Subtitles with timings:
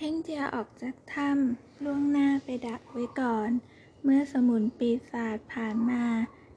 [0.00, 3.50] เฮ่งเจียออกจากถ้ำล่วงหน้าไปดักไว้ก่อน
[4.02, 6.04] เมื่อสมุนปีศาจผ่านมา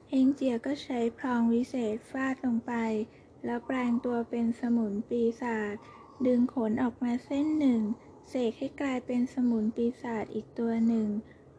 [0.08, 2.72] เฮงเจียก็ใช้พลองวิเศษฟาดลงไป
[3.44, 5.74] แล้วแปลงตัวเป็นสมุนปีศาจ
[6.26, 7.82] ดึงขนออกมาเส้นหนึ่ง
[8.28, 11.08] เสกให้กลายเป็นสมุนปีศาจอีกตัวหนึ่ง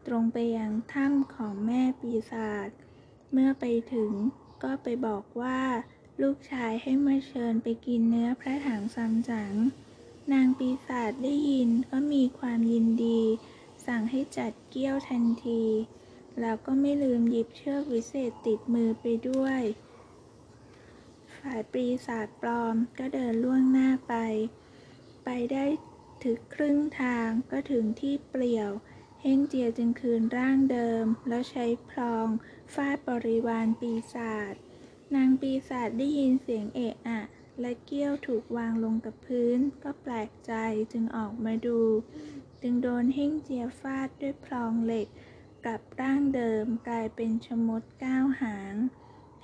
[0.06, 2.68] ตรงไปยังถ้ำของแม่ปีศาจ
[3.32, 4.12] เมื่อไปถึง
[4.62, 5.60] ก็ไปบอกว่า
[6.22, 9.54] ลูกชายให้มาเชิญไปกินเนื้อพระถังซัมจั๋ง
[10.32, 13.20] นางปีศาจได้ยินก็มีความยินดี
[13.86, 15.64] สั่งให้จัดเกี้ยวทันที
[16.40, 19.60] แล้วก็ไม่ลืมหยิบเชือกวิเศษติดมือไปด้วย
[21.36, 24.14] ฝ่ายปีศาจปลอมก็เดินล่วงหน้าไป
[25.24, 25.64] ไปได้
[26.24, 28.70] ถึงครึ่งทางก็ถึงที่เปลี่ยว
[29.20, 32.26] เฮงเจียจึงคืนร่างเดิม แล้วใช้พลอง
[32.74, 34.54] ฟาดบริวารปีศาจ
[35.14, 37.13] นางปีศาจได้ยินเสียงเอะอะ
[37.60, 40.52] และเกี้ยวถูกวางลงกับพื้น ก็แปลกใจ
[40.92, 41.80] จึงออกมาดู
[42.60, 45.06] จึงโดนเฮ่งเจียฟาดด้วยพลองเหล็ก
[45.64, 48.74] กลับร่างเดิมกลายเป็นชมดก้าวหาง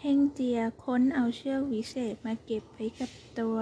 [0.00, 3.58] เฮ่งเจียค้นเอาเชือกวิเศษมาเก็บไว้กับตัว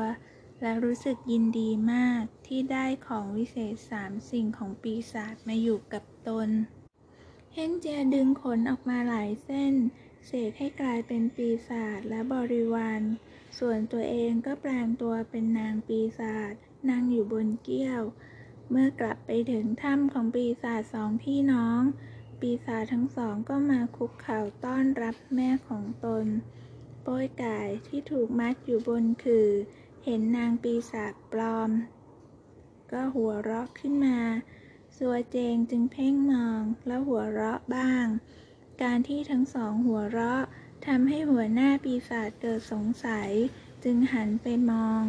[0.62, 6.48] และรู้สึกยินดีมากที่ได้ของวิเศษสามสิ่งของปีศาจมาอยู่กับตน
[7.54, 9.74] เฮ่งเจียดึงขนออกมาหลายเส้น
[10.26, 13.00] เสกให้กลายเป็นปีศาจและบริวาร
[13.58, 16.52] ส่วนตัวเองก็แปลงตัวเป็นนางปีศาจ
[16.90, 18.02] นั่งอยู่บนเกี้ยว
[18.70, 21.80] เมื่อกลับไปถึงถ้ำของปีศาจสองพี่น้อง
[22.40, 26.26] ปีศาจทั้งสองก็มาคุกเข่าต้อนรับแม่ของตน
[27.02, 29.48] โป้ยไก่ที่ถูกมัดอยู่บนคือ
[30.04, 31.70] เห็นนางปีศาจปลอม
[32.92, 34.18] ก็หัวเราะขึ้นมา
[34.96, 38.06] สัวเจงจึงเพ่งมองแล้วหัวเราะบ้าง
[38.82, 40.42] การที่ทั้งสองหัวเราะ
[40.86, 43.30] ทำให้หัวหน้าปีศาจเกิดสงสัย
[43.84, 45.02] จึงหันไปมอง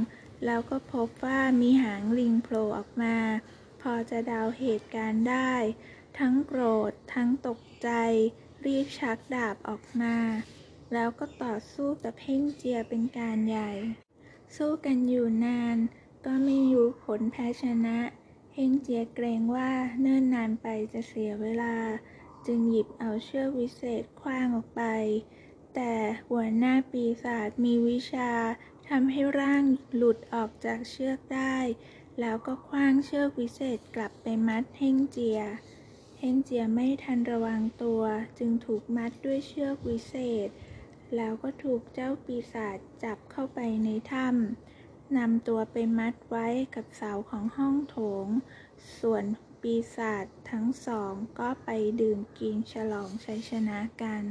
[0.46, 3.18] แล้วก็พบว่ามีหางลิงโผล่ออกมา
[3.82, 5.54] พอจะเดาเหตุการณ์ได้
[6.20, 7.90] ทั้งโกรธทั้งตกใจ
[8.66, 10.18] รีบชักดาบออกมา
[10.94, 13.72] แล้วก็ต่อสู้กับเพ่งเจียเป็นการใหญ่
[14.56, 15.78] สู้กันอยู่นาน
[16.26, 18.00] ก็ไม่รู้ผลแพ้ชนะ
[18.54, 19.72] เฮงเจียเกรงว่า
[20.02, 21.76] เนิ่นนานไปจะเสียเวลา
[22.46, 24.84] จึงหยิบเอาเชือกวิเศษคว้างออกไป
[25.76, 25.94] แต่
[26.30, 28.32] หัวหน้าปีศาจมีวิชา
[28.90, 29.64] ทำให้ร่าง
[29.96, 31.58] หลุดออกจากเชือกได้
[32.20, 35.42] แล้วก็คว้างเชือกวิเศษกลับไปมัดเฮงเจีย
[36.20, 38.04] เฮงเจียไม่ทันระวังตัว
[38.38, 40.16] จึงถูกมัดด้วยเชือกวิเศ
[40.48, 40.50] ษ
[41.16, 48.28] แล้วก็ถูกเจ้าปีศาจจับเข้าไปในถ้ำนำตัวไปมัดไว้กับเสาของห้องโถง
[49.00, 49.24] ส่วน
[49.62, 51.70] ปีศาจทั้งสองก็ไป
[52.02, 54.24] ดื่มกินฉลองชัยชนะกัน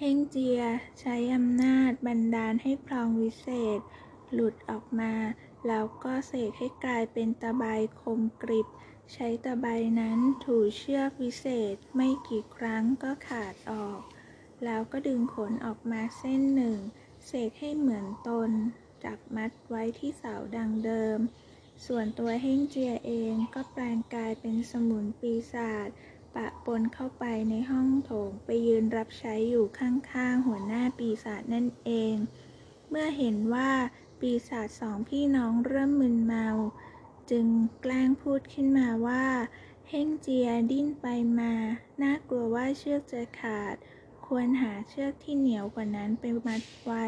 [0.00, 0.60] เฮงเจีย
[1.00, 3.48] ใช้อำนาจบันดาลให้พลองวิเศ
[3.78, 3.80] ษ
[4.32, 5.14] หลุดออกมา
[5.66, 7.64] แล้วก็เสกให้กลายเป็นตะไบ
[8.00, 8.66] คมกริบ
[9.12, 9.66] ใช้ตะไบ
[10.00, 14.00] นั้นถูเชือกวิเศษไม่กี่ครั้งก็ขาดออก
[14.64, 16.78] แล้วก็ดึงขนออกมาเส้นหนึ่ง
[17.26, 18.50] เสกให้เหมือนตน
[19.04, 21.18] จับมัดไว้ที่เสาดังเดิม
[21.86, 25.88] ส่วนตัวเฮงเจียเองก็แปลงกายเป็นสมุนปีศาจ
[26.36, 32.14] ปะปนเข้าไปในห้องโถงไปยืนรับใช้อยู่ข้างๆ หัวหน้าปีศาจนั่นเอง
[32.88, 33.70] เมื่อเห็นว่า
[34.20, 36.48] ปีศาจสองพี่น้องเริ่มมึนเมา
[37.30, 37.46] จึง
[37.82, 39.26] แกล้งพูดขึ้นมาว่า
[39.88, 41.06] เฮงเจียดิ้นไป
[41.38, 41.52] มา
[42.02, 43.74] น่ากลัวว่าเชือกจะขาด
[44.26, 47.06] ควรหาเชือกที่เหนียวกว่านั้นไปมัดไว้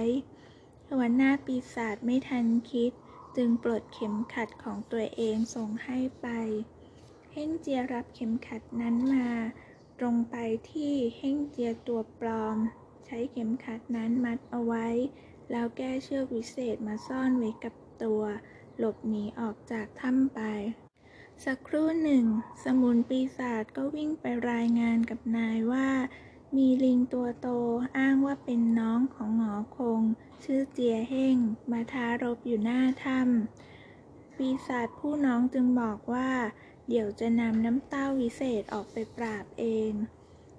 [0.90, 2.92] หัวหน้าปีศาจไม่ทันคิด
[3.36, 6.26] จึงปลดเข็มขัดของตัวเองส่งให้ไป
[7.32, 9.28] เฮงเจียรับเข็มขัดนั้นมา
[9.98, 10.36] ตรงไป
[10.70, 12.56] ที่เฮงเจียตัวปลอม
[13.06, 14.86] ใช้เข็มขัดนั้นมัดเอาไว้
[15.50, 18.22] แล้วแก้เชือกวิเศษมาซ่อนไว้กับตัว
[18.78, 20.40] หลบหนีออกจากถ้ำไป
[21.44, 22.24] สักครู่หนึ่ง
[22.64, 25.88] สมุนปีศาจก็วิ่งไปรายงานกับนายว่า
[26.56, 27.48] มีลิงตัวโต
[27.96, 30.00] อ้างว่าเป็นน้องของหงอคง
[30.44, 31.36] ชื่อเจียเฮง
[31.70, 36.30] มาท้ารบอยู่หน้าถ้ำปีศาจผู้น้องจึงบอกว่า
[36.92, 39.92] เดี๋ยวจะนำน้ำเต้าวิเศษออกไปปราบเอง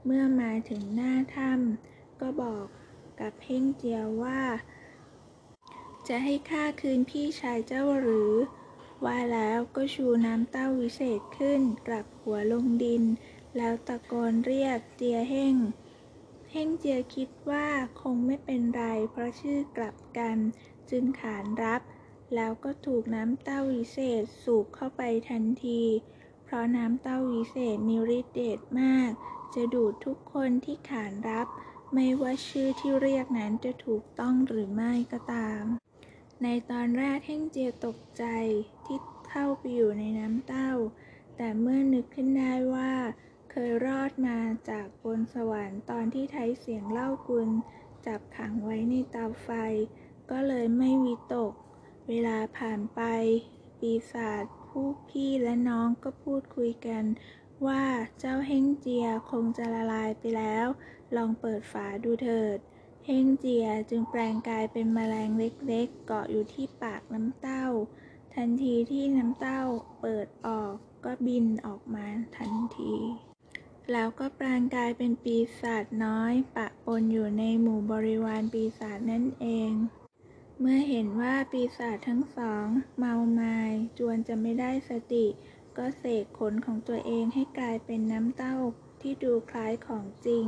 [0.06, 2.66] เมื่อมาถึงหน้าถ้ำก็บอก
[3.20, 4.42] กับเพ่งเจียวว่า
[6.08, 8.34] จะให้ข้าคืนพี่ชายเจ้าหรือ
[9.06, 13.04] ว่าแล้วก็ชูน้ำเต้าวิเศษขึ้นกลับหัวลงดิน
[13.58, 15.56] แล้วตะโกนเรียกเจียเฮ่ง
[16.52, 17.68] เฮ่งเจียคิดว่า
[18.02, 20.38] คงไม่เป็นไรเพราะชื่อกลับกัน
[20.90, 21.82] จึงขานรับ
[22.36, 25.84] แล้วก็ถูกน้ำเต้าวิเศษสูบเข้าไปทันที
[26.52, 29.12] ราะน้ำเต้าวิเศษมีฤทธิ์เดชมาก
[29.54, 31.48] จะดูดทุกคนที่ขานรับ
[31.94, 35.64] ไม่ว่าชื่อที่เรียกนั้นจะถูกต้องหรือไม่ก็ตาม
[36.44, 38.26] ในตอนแรกเฮ่งเจียตกใจ
[38.86, 38.98] ที่
[39.30, 40.72] เข้าไปอยู่ในน้ำเต้า
[41.38, 42.94] แต่เมื่อนึกขึ้นได้ว่า
[43.52, 44.40] เคยรอดมา
[44.70, 47.50] จากบนสวรรค์ตอนที่ไทยเสียงเล่ากุล
[48.06, 49.50] จับขังไว้ในเตาไฟ
[50.32, 51.54] ก็เลยไม่วิตก
[52.08, 53.02] เวลาผ่านไป
[53.80, 54.46] ปีศาจ
[54.76, 57.04] ผู้พี่และน้องก็พูดคุยกัน
[57.68, 57.84] ว่า
[58.20, 60.68] เจ้าเฮงเจียคงจะละลายไปแล้ว
[61.16, 62.58] ลองเปิดฝาดูเถิด
[63.06, 67.66] เฮงเจียจึงแปลงกายเป็นแมลงเล็กๆ เกาะอยู่ที่ปากน้ำเต้า
[68.36, 69.62] ทันทีที่น้ำเต้า
[70.02, 70.74] เปิดออก
[71.06, 72.06] ก็บินออกมา
[72.38, 72.94] ทันที
[73.92, 79.72] แล้วก็แปลงกายเป็นปีศาจน้อย ปะปนอยู่ในหมู่บริวารปีศาจนั่นเอง
[80.64, 82.66] เมื่อเห็นว่าปีศาจทั้งสอง
[82.98, 85.26] เมามาย จวนจะไม่ได้สติ
[85.78, 88.56] ก็เสกขนของตัวเองให้กลายเป็นน้ำเต้า
[89.02, 90.46] ที่ดูคล้ายของจริง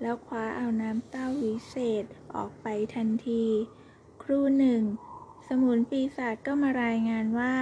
[0.00, 2.04] แล้วคว้าเอาน้ำเต้าวิเศษ
[2.34, 3.44] ออกไปทันที
[4.22, 4.82] ครู่หนึ่ง
[5.48, 7.56] สมุนปีศาจก็มารายงานว่า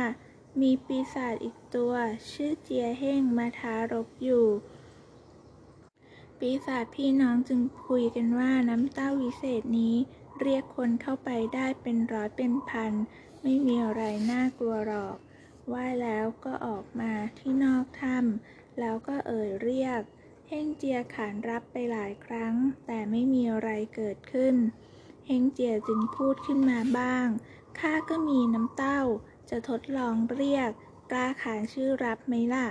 [0.60, 1.92] มีปีศาจอีกตัว
[2.30, 4.46] ชื่อเจียเฮ่งมาท้ารบอยู่
[6.38, 9.96] ปีศาจพี่น้องจึงคุยกันว่าน้ำเต้าวิเศษนี้
[10.40, 12.92] เรียกคนเข้าไปได้เป็นร้อยเป็นพัน
[13.42, 15.16] ไม่มีอะไรน่ากลัวหรอก
[15.72, 20.00] ว่าแล้วก็ออกมาที่นอกถ้ำแล้วก็เอ่ยเรียก
[20.48, 22.54] เฮงเจียขานรับไปหลายครั้ง
[22.86, 24.54] แต่ไม่มีอะไรเกิดขึ้น
[25.26, 27.26] เฮงเจียจึงพูดขึ้นมาบ้าง
[27.78, 29.00] ข้าก็มีน้ำเต้า
[29.50, 30.70] จะทดลองเรียก
[31.10, 32.68] กล้าขานชื่อรับไหมล่ะ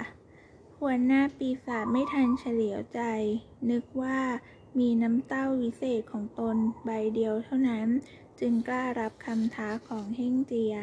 [0.80, 3.02] หัวหน้าปีศาจไม่ทันเฉลียวใจ
[3.70, 4.20] นึกว่า
[4.80, 7.88] มีน้ำเต้าวิเศษของตนใบเดียวเท่านั้น
[8.40, 10.76] จึงกล้ารับคำท้าของเฮงเจีย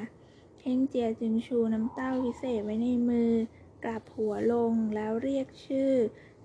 [0.62, 3.32] เฮงเจียจึงชูน้ำเต้าวิเศษไว้ในมือ
[3.84, 5.92] กลับหัวลงแล้วเรียกชื่อ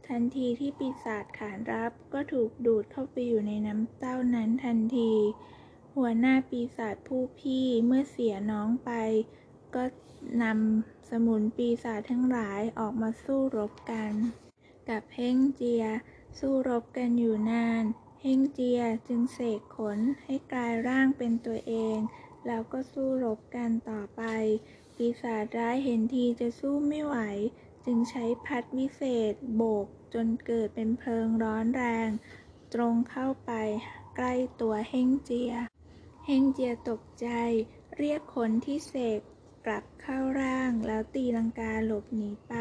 [0.07, 5.11] ทันทีที่ปีศาจขานรับก็ถูกดูดเข้าไปอยู่ในน้ำเต้านั้นทันที
[5.95, 8.91] หัวหน้าปีศาจผู้พี่เมื่อเสียน้องไป
[9.75, 9.83] ก็
[10.43, 14.11] นำสมุนปีศาจทั้งหลายออกมาสู้รบกัน
[14.89, 15.83] กับเฮงเจีย
[16.37, 17.83] สู้รบกันอยู่นาน
[18.21, 21.97] เฮงเจียจึงเสกขนให้กลายร่างเป็นตัวเอง
[22.47, 24.23] แล้วก็สู้รบกันต่อไป
[24.95, 27.15] ปีศาจร้ายเห็นทีจะสู้ไม่ไหว
[27.85, 32.09] จึงใช้พัดวิเศษ โบกจนเกิดเป็นเพลิงร้อนแรง
[32.73, 33.51] ตรงเข้าไป
[34.15, 35.53] ใกล้ตัวเฮงเจีย
[36.25, 37.27] เฮงเจียตกใจ
[37.97, 39.21] เรียกคนที่เสก
[39.65, 42.53] กลับเข้าร่างแล้วตีลังกาหลบหนีไป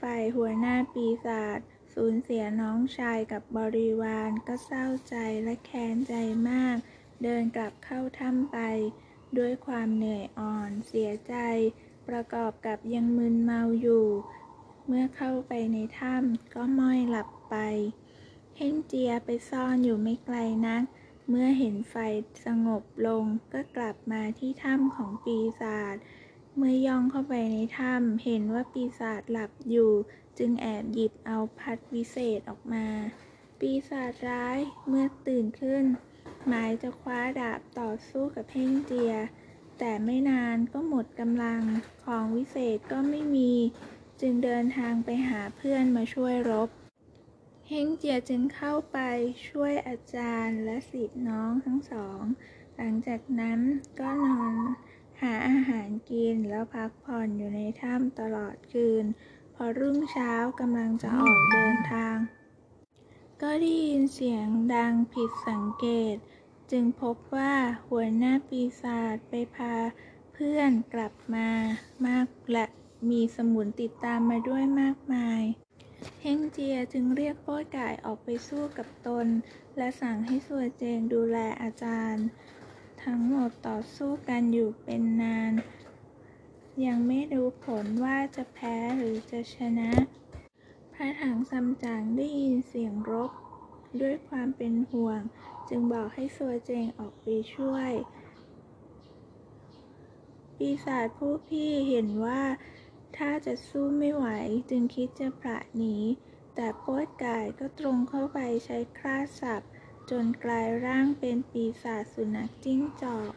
[0.00, 1.60] ฝ่ายหัวหน้าปีศาจ
[1.94, 6.14] สูญเสียน้องชายกับบริวารก็เศร้าใจและแค้นใจ
[6.50, 6.76] มาก
[7.22, 8.58] เดินกลับเข้าถ้ำไป
[9.38, 11.34] ด้วยความเหนื่อยอ่อนเสียใจ
[12.08, 14.06] ประกอบกับยังมึนเมาอยู่
[14.86, 17.56] เมื่อเข้าไปในถ้ำก็ม้อยหลับไป
[18.56, 20.36] เฮงเจียไปซ่อนอยู่ไม่ไกล
[20.66, 20.82] นัก
[21.28, 21.96] เมื่อเห็นไฟ
[22.46, 25.96] สงบลงก็กลับมาที่ถ้ำของปีศาจ
[26.56, 29.92] เมื่อย่องเข้าไปในถ้ำเห็นว่าปีศาจหลับอยู่
[30.38, 32.86] จึงแอบหยิบเอาพัดวิเศษออกมา
[33.58, 34.58] ปีศาจร้าย
[34.88, 35.84] เมื่อตื่นขึ้น
[36.46, 39.14] หมายจะคว้าดาบต่อสู้กับเพ่งเจีย
[39.78, 41.62] แต่ไม่นานก็หมดกำลัง
[42.04, 43.52] ของวิเศษก็ไม่มี
[44.20, 46.68] จึงเดินทางไปหาเพื่อนมาช่วยรบ
[47.68, 48.98] เฮงเจียจึงเข้าไป
[49.48, 52.22] ช่วยอาจารย์และศิษย์น้องทั้งสอง
[52.76, 53.60] หลังจากนั้น
[54.00, 54.54] ก็นอน
[55.22, 59.04] หาอาหารกินแล้วพักผ่อนอยู่ในถ้ำตลอดคืน
[59.54, 62.16] พอรุ่งเช้ากำลังจะออกเดินทาง
[63.42, 66.16] ก็ได้ยินเสียงดังผิดสังเกต
[66.70, 67.54] จึงพบว่า
[67.88, 69.74] หัวหน้าปีศาจไปพา
[70.32, 71.48] เพื่อนกลับมา
[72.06, 72.66] มากและ
[73.10, 75.42] มีสมุนติดตามมาด้วยมากมาย
[76.20, 79.26] เฮงเจียจึงเรียกโป้ยก่ายออกไปสู้กับตน
[79.76, 82.26] และสั่งให้สัวเจงดูแลอาจารย์
[83.02, 85.52] ทั้งหมดต่อสู้กันอยู่เป็นนาน
[86.86, 89.90] ยังไม่รู้ผลว่าจะแพ้หรือจะชนะ
[90.92, 93.30] พระถังซัมจั๋งได้ยินเสียงรบ
[94.00, 95.20] ด้วยความเป็นห่วง
[95.68, 97.90] จึงบอกให้สัวเจงออกไปช่วย
[100.56, 102.42] ปีศาจผู้พี่เห็นว่า
[103.16, 104.26] ถ้าจะสู้ไม่ไหว
[104.70, 105.96] จึงคิดจะผละหนี
[106.54, 109.62] แต่โป๊ดกายก็ตรงเข้าไปใช้คราสับ
[110.10, 113.32] จนกลายร่างเป็นปีศาจสุนัขจิ้งจอก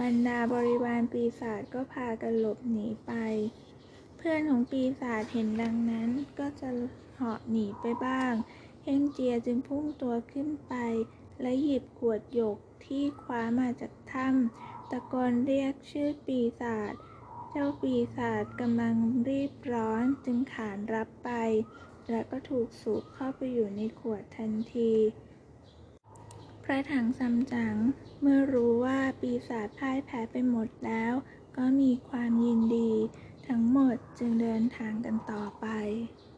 [0.00, 3.12] บรรดาบริวารปีศาจก็พากันหลบหนีไป
[4.16, 6.68] เพื่อนของปีศาจเห็นดังนั้นก็จะ
[7.14, 8.32] เหาะหนีไปบ้าง
[8.84, 10.74] เฮงเจียจึงพุ่งตัวขึ้นไป
[11.40, 16.94] และหยิบขวดหยกที่คว้ามาจากถ้ำตะโกนเรียกชื่อปีศาจ
[17.50, 18.96] เจ้าปีศาจกำลัง
[19.28, 21.30] รีบร้อนจึงขานรับไป
[22.10, 24.92] และก็ถูกสูบเข้าไปอยู่ในขวดทันที
[26.64, 27.76] พระถังซัมจั๋ง
[28.20, 31.12] เมื่อรู้ว่าปีศาจพ่ายแพ้ไปหมดแล้ว
[31.56, 32.92] ก็มีความยินดี
[33.48, 35.66] ทั้งหมดจึงเดินทางกันต่อไป